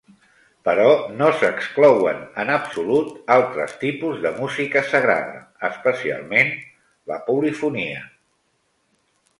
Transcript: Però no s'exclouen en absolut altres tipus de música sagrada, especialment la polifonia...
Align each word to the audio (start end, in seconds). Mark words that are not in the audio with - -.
Però 0.67 0.85
no 1.17 1.27
s'exclouen 1.41 2.23
en 2.43 2.51
absolut 2.53 3.11
altres 3.35 3.77
tipus 3.85 4.19
de 4.25 4.33
música 4.41 4.85
sagrada, 4.95 5.39
especialment 5.71 6.53
la 7.13 7.21
polifonia... 7.31 8.03